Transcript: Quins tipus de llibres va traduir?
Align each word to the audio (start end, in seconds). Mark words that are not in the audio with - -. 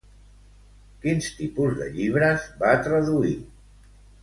Quins 1.03 1.27
tipus 1.41 1.77
de 1.81 1.91
llibres 1.99 2.49
va 2.65 2.73
traduir? 2.89 3.37